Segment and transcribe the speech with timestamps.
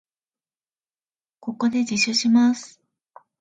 [1.39, 2.81] ここで自首します。